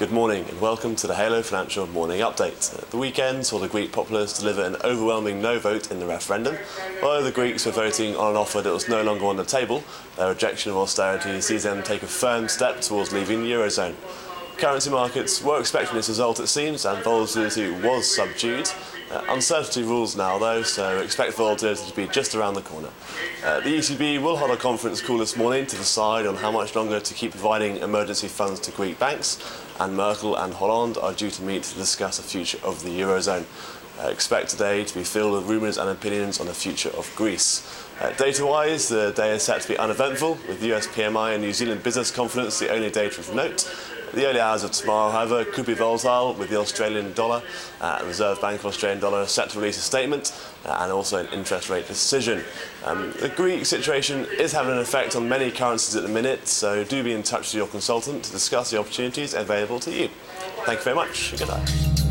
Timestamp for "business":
41.82-42.10